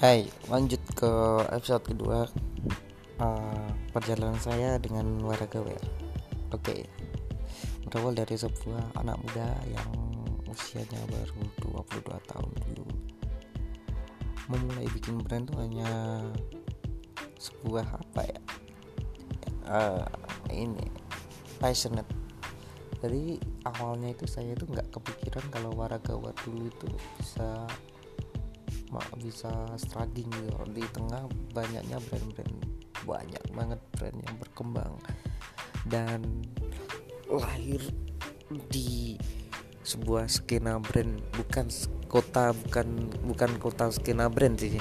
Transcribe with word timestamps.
Hai, 0.00 0.24
lanjut 0.48 0.80
ke 0.96 1.12
episode 1.52 1.92
kedua 1.92 2.24
uh, 3.20 3.68
Perjalanan 3.92 4.40
saya 4.40 4.80
dengan 4.80 5.20
Waragawer 5.20 5.76
Oke 6.56 6.88
Berawal 7.84 8.16
dari 8.16 8.32
sebuah 8.32 8.96
anak 8.96 9.20
muda 9.20 9.52
yang 9.68 9.92
usianya 10.48 11.04
baru 11.04 11.84
22 11.84 12.16
tahun 12.32 12.48
dulu. 12.72 12.84
Memulai 14.48 14.88
bikin 14.88 15.20
brand 15.20 15.44
itu 15.44 15.54
hanya 15.60 15.90
sebuah 17.36 17.84
apa 17.92 18.24
ya? 18.24 18.40
Uh, 19.68 20.08
Ini 20.48 20.88
passionate. 21.60 22.08
Jadi 23.04 23.36
awalnya 23.68 24.16
itu 24.16 24.24
saya 24.24 24.56
itu 24.56 24.64
nggak 24.64 24.96
kepikiran 24.96 25.44
kalau 25.52 25.76
Waragawer 25.76 26.32
dulu 26.40 26.72
itu 26.72 26.88
bisa 27.20 27.68
bisa 29.18 29.50
struggling 29.78 30.28
gitu. 30.30 30.54
Di 30.74 30.84
tengah 30.90 31.26
banyaknya 31.54 31.98
brand-brand 32.10 32.56
banyak 33.06 33.44
banget 33.54 33.80
brand 33.96 34.18
yang 34.18 34.36
berkembang. 34.38 34.94
Dan 35.88 36.20
lahir 37.30 37.80
di 38.68 39.16
sebuah 39.86 40.28
skena 40.28 40.76
brand 40.78 41.22
bukan 41.34 41.66
kota 42.10 42.52
bukan 42.52 43.08
bukan 43.24 43.50
kota 43.62 43.88
skena 43.94 44.26
brand 44.26 44.58
sih. 44.58 44.76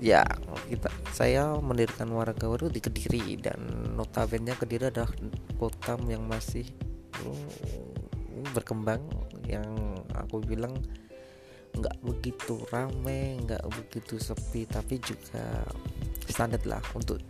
Ya 0.00 0.24
kita 0.68 0.92
saya 1.16 1.56
mendirikan 1.56 2.12
warga 2.12 2.44
baru 2.48 2.68
di 2.68 2.84
Kediri 2.84 3.40
dan 3.40 3.60
notabene 3.96 4.52
Kediri 4.52 4.92
adalah 4.92 5.08
kota 5.56 5.96
yang 6.04 6.28
masih 6.28 6.68
uh, 7.24 7.48
berkembang 8.52 9.00
yang 9.48 9.64
aku 10.12 10.42
bilang 10.44 10.76
nggak 11.76 11.96
begitu 12.00 12.56
rame 12.72 13.36
nggak 13.44 13.62
begitu 13.68 14.16
sepi 14.16 14.64
tapi 14.64 14.96
juga 15.00 15.64
standar 16.26 16.60
lah 16.64 16.82
untuk 16.96 17.20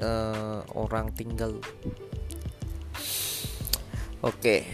uh, 0.00 0.64
orang 0.74 1.12
tinggal. 1.12 1.56
Oke 4.22 4.70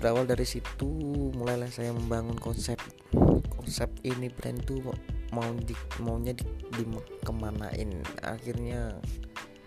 berawal 0.00 0.24
dari 0.24 0.48
situ 0.48 0.88
mulailah 1.36 1.68
saya 1.68 1.92
membangun 1.92 2.40
konsep 2.40 2.80
konsep 3.52 3.92
ini 4.00 4.32
brand 4.32 4.56
tuh 4.64 4.80
mau 5.36 5.44
di 5.60 5.76
maunya 6.00 6.32
di, 6.32 6.42
di 6.72 6.84
kemanain. 7.20 8.00
Akhirnya 8.24 8.96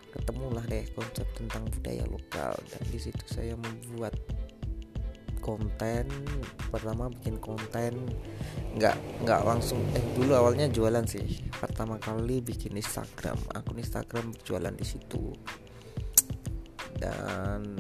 ketemulah 0.10 0.66
deh 0.66 0.86
konsep 0.98 1.26
tentang 1.38 1.70
budaya 1.70 2.06
lokal 2.10 2.54
dan 2.70 2.84
di 2.90 2.98
situ 2.98 3.24
saya 3.30 3.54
membuat 3.54 4.18
konten 5.44 6.08
pertama 6.72 7.12
bikin 7.12 7.36
konten 7.44 8.08
nggak 8.80 8.96
nggak 9.28 9.42
langsung 9.44 9.84
eh 9.92 10.02
dulu 10.16 10.32
awalnya 10.40 10.72
jualan 10.72 11.04
sih. 11.04 11.44
Pertama 11.52 12.00
kali 12.00 12.40
bikin 12.40 12.80
Instagram 12.80 13.36
akun 13.52 13.84
Instagram 13.84 14.32
berjualan 14.32 14.72
di 14.72 14.86
situ. 14.88 15.36
Dan 16.96 17.76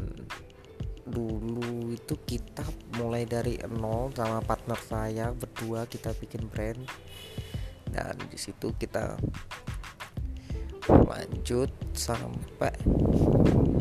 dulu 1.07 1.95
itu 1.95 2.15
kita 2.27 2.67
mulai 2.99 3.23
dari 3.23 3.55
nol 3.71 4.11
sama 4.11 4.43
partner 4.43 4.79
saya 4.83 5.31
berdua 5.31 5.87
kita 5.87 6.11
bikin 6.19 6.51
brand. 6.51 6.83
Dan 7.87 8.19
di 8.27 8.35
situ 8.35 8.75
kita 8.75 9.15
lanjut 11.03 11.69
sampai 11.93 12.73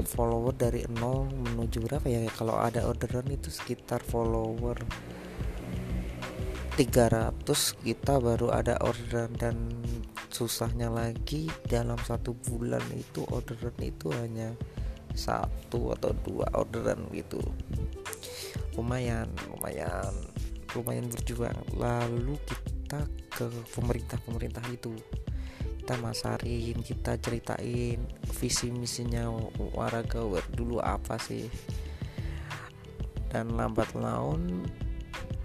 follower 0.03 0.55
dari 0.59 0.83
0 0.91 1.31
menuju 1.31 1.87
berapa 1.87 2.06
ya? 2.06 2.27
Kalau 2.34 2.59
ada 2.59 2.84
orderan 2.84 3.27
itu 3.31 3.48
sekitar 3.48 4.03
follower 4.03 4.77
300 6.73 7.45
kita 7.84 8.17
baru 8.17 8.48
ada 8.48 8.81
orderan 8.81 9.28
dan 9.37 9.56
susahnya 10.33 10.89
lagi 10.89 11.53
dalam 11.69 12.00
satu 12.00 12.33
bulan 12.33 12.81
itu 12.97 13.22
orderan 13.28 13.77
itu 13.84 14.09
hanya 14.16 14.56
satu 15.12 15.93
atau 15.93 16.16
dua 16.25 16.49
orderan 16.56 17.04
gitu. 17.12 17.39
Lumayan 18.72 19.28
lumayan 19.53 20.12
lumayan 20.72 21.06
berjuang. 21.12 21.60
Lalu 21.77 22.41
kita 22.49 23.04
ke 23.28 23.47
pemerintah 23.77 24.16
pemerintah 24.25 24.65
itu 24.72 24.97
kita 25.82 25.98
masarin 25.98 26.78
kita 26.78 27.19
ceritain 27.19 27.98
visi 28.38 28.70
misinya 28.70 29.26
warga 29.75 30.22
dulu 30.54 30.78
apa 30.78 31.19
sih. 31.19 31.50
Dan 33.26 33.59
lambat 33.59 33.91
laun 33.98 34.62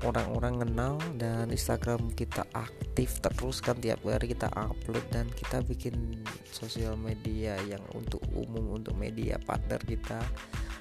orang-orang 0.05 0.61
kenal 0.61 1.01
dan 1.17 1.49
Instagram 1.49 2.13
kita 2.13 2.45
aktif 2.53 3.17
terus 3.17 3.65
kan 3.65 3.81
tiap 3.81 3.97
hari 4.05 4.29
kita 4.29 4.45
upload 4.53 5.01
dan 5.09 5.25
kita 5.33 5.65
bikin 5.65 6.21
sosial 6.53 6.93
media 7.01 7.57
yang 7.65 7.81
untuk 7.97 8.21
umum 8.37 8.77
untuk 8.77 8.93
media 8.93 9.41
partner 9.41 9.81
kita 9.81 10.21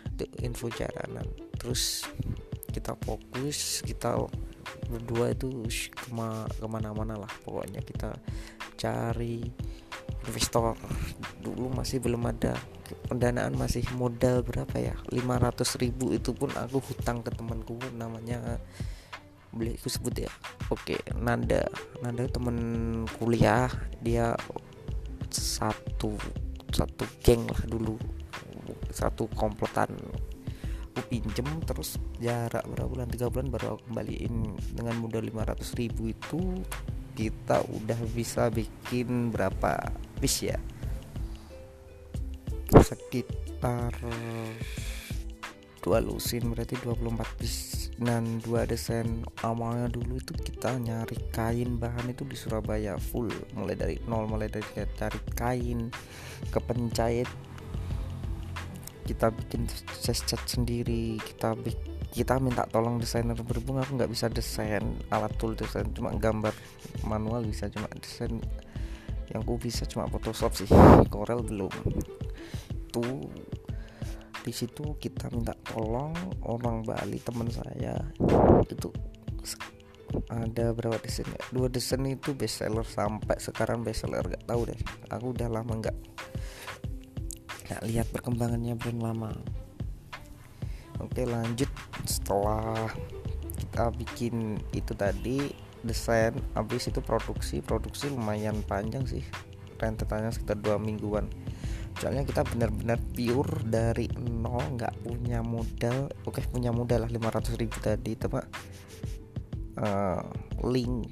untuk 0.05 0.29
info 0.45 0.69
jalanan. 0.69 1.25
Terus 1.57 2.05
kita 2.77 2.93
fokus 3.01 3.81
kita 3.89 4.21
berdua 4.87 5.35
itu 5.35 5.67
kema 5.93 6.47
ke 6.49 6.67
mana-mana 6.67 7.19
lah 7.19 7.33
pokoknya. 7.43 7.83
Kita 7.83 8.15
cari 8.79 9.43
investor. 10.27 10.75
Dulu 11.43 11.73
masih 11.73 12.03
belum 12.03 12.27
ada. 12.27 12.55
Pendanaan 13.11 13.59
masih 13.59 13.83
modal 13.99 14.47
berapa 14.47 14.77
ya? 14.79 14.95
500 15.11 15.83
ribu 15.83 16.15
itu 16.15 16.31
pun 16.31 16.55
aku 16.55 16.79
hutang 16.79 17.23
ke 17.23 17.35
temanku 17.35 17.75
namanya 17.99 18.63
boleh 19.51 19.73
aku 19.75 19.89
sebut 19.89 20.15
ya? 20.27 20.33
Oke 20.71 21.01
Nanda. 21.17 21.67
Nanda 22.05 22.29
temen 22.31 22.57
kuliah. 23.19 23.71
Dia 24.05 24.37
satu 25.33 26.15
satu 26.71 27.05
geng 27.25 27.49
lah 27.49 27.63
dulu. 27.67 27.97
Satu 28.93 29.27
komplotan. 29.35 29.91
Aku 30.97 31.01
pinjem 31.13 31.45
terus 31.69 32.01
jarak 32.21 32.65
berapa 32.69 32.89
bulan? 32.89 33.09
Tiga 33.09 33.27
bulan 33.29 33.49
baru 33.53 33.67
aku 33.77 33.91
kembaliin. 33.91 34.57
Dengan 34.73 34.95
modal 35.01 35.25
500 35.25 35.81
ribu 35.81 36.11
itu 36.11 36.41
kita 37.17 37.65
udah 37.65 38.01
bisa 38.13 38.49
bikin 38.53 39.33
berapa 39.33 39.93
piece 40.21 40.53
ya? 40.53 40.59
Sekitar 42.77 43.93
dua 45.83 45.99
lusin 46.03 46.51
berarti 46.51 46.75
24 46.83 47.39
piece 47.39 47.95
dan 47.97 48.43
dua 48.43 48.67
desain 48.69 49.25
awalnya 49.41 49.89
dulu 49.89 50.19
itu 50.21 50.35
kita 50.35 50.77
nyari 50.77 51.17
kain 51.33 51.79
bahan 51.81 52.13
itu 52.13 52.27
di 52.29 52.37
Surabaya 52.37 53.01
full. 53.01 53.33
Mulai 53.57 53.77
dari 53.79 53.97
nol 54.05 54.29
mulai 54.29 54.53
dari 54.53 54.67
cari 54.99 55.21
kain 55.35 55.89
ke 56.53 56.59
penjahit 56.61 57.31
kita 59.07 59.31
bikin 59.31 59.71
cat 60.03 60.43
sendiri 60.51 61.17
kita 61.23 61.55
bikin 61.55 61.96
kita 62.17 62.41
minta 62.41 62.65
tolong 62.65 62.97
desainer 62.97 63.37
berhubung 63.37 63.77
aku 63.77 64.01
nggak 64.01 64.09
bisa 64.09 64.33
desain 64.33 64.81
alat 65.13 65.37
tool 65.37 65.53
desain 65.53 65.85
cuma 65.93 66.17
gambar 66.17 66.57
manual 67.05 67.45
bisa 67.45 67.69
cuma 67.69 67.85
desain 68.01 68.41
yang 69.29 69.45
ku 69.45 69.61
bisa 69.61 69.85
cuma 69.85 70.09
Photoshop 70.09 70.57
sih 70.57 70.69
Corel 71.13 71.45
belum. 71.45 71.69
Itu 72.89 73.05
di 74.41 74.53
situ 74.55 74.97
kita 74.97 75.29
minta 75.35 75.53
tolong 75.67 76.15
orang 76.47 76.87
Bali 76.87 77.21
teman 77.21 77.53
saya 77.53 77.99
itu 78.71 78.89
ada 80.31 80.73
berapa 80.73 80.97
desain 81.03 81.27
ya? 81.29 81.43
dua 81.51 81.69
desain 81.69 82.01
itu 82.07 82.33
best 82.33 82.63
seller 82.63 82.87
sampai 82.87 83.37
sekarang 83.43 83.83
best 83.85 84.07
seller 84.07 84.25
gak 84.25 84.47
tahu 84.49 84.71
deh. 84.71 84.81
Aku 85.13 85.37
udah 85.37 85.51
lama 85.51 85.85
nggak 85.85 85.97
nggak 87.67 87.83
lihat 87.91 88.07
perkembangannya 88.15 88.79
brand 88.79 89.03
lama. 89.03 89.31
Oke 91.03 91.29
lanjut 91.29 91.69
setelah 92.27 92.91
kita 93.55 93.87
bikin 94.03 94.59
itu 94.75 94.99
tadi 94.99 95.55
desain 95.87 96.35
habis 96.59 96.91
itu 96.91 96.99
produksi. 96.99 97.63
Produksi 97.63 98.11
lumayan 98.11 98.67
panjang 98.67 99.07
sih 99.07 99.23
rentetannya 99.79 100.35
sekitar 100.35 100.59
dua 100.59 100.75
mingguan. 100.75 101.31
Soalnya 102.03 102.27
kita 102.27 102.43
benar-benar 102.43 102.99
pure 103.15 103.63
dari 103.63 104.11
nol 104.19 104.75
nggak 104.75 105.07
punya 105.07 105.39
modal. 105.47 106.11
Oke 106.27 106.43
punya 106.51 106.75
modal 106.75 107.07
lah 107.07 107.11
500 107.15 107.63
ribu 107.63 107.79
tadi. 107.79 108.19
Tapi 108.19 108.43
uh, 109.79 110.27
link 110.67 111.07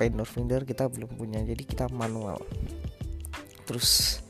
vendor 0.00 0.24
vendor 0.24 0.64
kita 0.64 0.88
belum 0.88 1.12
punya 1.12 1.44
jadi 1.44 1.60
kita 1.60 1.92
manual. 1.92 2.40
Terus 3.68 4.24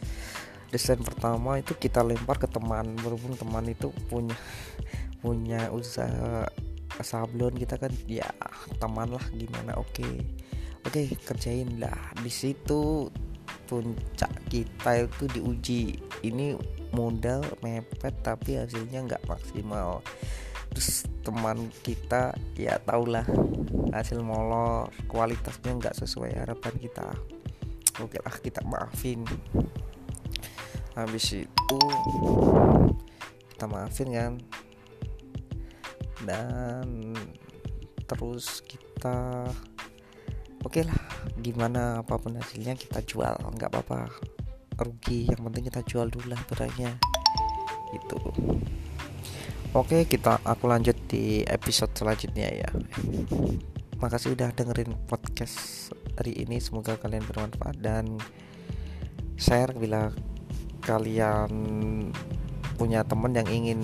desain 0.75 0.99
pertama 0.99 1.63
itu 1.63 1.79
kita 1.79 2.03
lempar 2.03 2.43
ke 2.43 2.51
teman. 2.51 2.99
Berhubung 2.99 3.39
teman 3.39 3.71
itu 3.71 3.95
punya 4.11 4.35
punya 5.19 5.71
usaha 5.75 6.47
sablon 7.03 7.55
kita 7.55 7.79
kan 7.79 7.93
ya 8.07 8.27
teman 8.79 9.15
lah 9.15 9.27
gimana 9.35 9.75
oke. 9.79 9.91
Okay. 9.95 10.15
oke 10.87 10.91
okay, 10.91 11.07
kerjain 11.27 11.79
lah. 11.79 11.99
Di 12.19 12.31
situ 12.31 13.07
puncak 13.69 14.33
kita 14.49 15.07
itu 15.07 15.25
diuji. 15.31 15.83
Ini 16.25 16.59
modal 16.91 17.45
mepet 17.63 18.15
tapi 18.25 18.59
hasilnya 18.59 19.05
nggak 19.05 19.27
maksimal. 19.29 20.03
Terus 20.73 21.07
teman 21.25 21.69
kita 21.85 22.33
ya 22.57 22.81
tahulah 22.83 23.25
hasil 23.93 24.21
molor 24.21 24.93
kualitasnya 25.09 25.77
nggak 25.77 25.97
sesuai 25.97 26.35
harapan 26.35 26.75
kita. 26.81 27.09
Oke 28.01 28.19
lah 28.23 28.37
kita 28.41 28.65
maafin. 28.65 29.23
Habis 30.99 31.47
itu 31.47 31.81
kita 33.55 33.67
maafin 33.71 34.09
kan 34.11 34.33
dan 36.27 37.15
terus 38.09 38.65
kita 38.65 39.47
oke 40.65 40.81
lah 40.83 40.99
gimana 41.39 42.03
apa 42.03 42.19
pun 42.19 42.35
hasilnya 42.39 42.75
kita 42.75 43.05
jual. 43.05 43.35
Nggak 43.55 43.71
apa-apa 43.71 44.11
rugi. 44.81 45.29
Yang 45.31 45.41
penting 45.45 45.65
kita 45.71 45.81
jual 45.87 46.07
dulu 46.11 46.33
lah 46.33 46.41
barangnya. 46.49 46.97
Itu 47.95 48.19
oke 49.77 50.09
kita 50.09 50.43
aku 50.43 50.65
lanjut 50.67 50.97
di 51.07 51.45
episode 51.47 51.93
selanjutnya 51.95 52.49
ya. 52.51 52.71
Makasih 53.99 54.39
udah 54.39 54.55
dengerin 54.55 54.95
podcast 55.11 55.91
hari 56.15 56.39
ini. 56.39 56.63
Semoga 56.63 56.95
kalian 56.99 57.27
bermanfaat. 57.27 57.77
Dan 57.83 58.19
share 59.35 59.75
bila 59.75 60.11
kalian 60.83 61.51
punya 62.79 63.03
teman 63.03 63.35
yang 63.35 63.51
ingin 63.51 63.83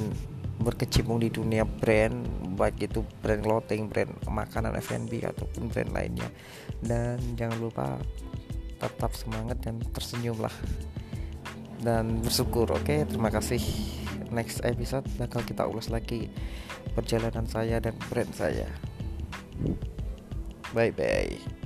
berkecimpung 0.60 1.18
di 1.18 1.32
dunia 1.32 1.66
brand 1.66 2.24
baik 2.54 2.86
itu 2.86 3.02
brand 3.18 3.42
clothing, 3.42 3.90
brand 3.90 4.10
makanan 4.30 4.78
F&B 4.78 5.22
ataupun 5.26 5.70
brand 5.70 5.90
lainnya. 5.90 6.28
Dan 6.78 7.18
jangan 7.34 7.58
lupa 7.58 7.86
tetap 8.78 9.12
semangat 9.16 9.58
dan 9.64 9.80
tersenyum 9.90 10.38
lah 10.38 10.54
dan 11.82 12.22
bersyukur. 12.22 12.70
Oke, 12.72 13.04
terima 13.04 13.28
kasih. 13.28 13.60
Next 14.30 14.64
episode 14.66 15.06
bakal 15.20 15.44
kita 15.46 15.68
ulas 15.68 15.92
lagi 15.92 16.30
perjalanan 16.96 17.46
saya 17.46 17.78
dan 17.78 17.94
brand 18.08 18.32
saya. 18.34 18.66
Bye 20.74 20.90
bye. 20.90 21.63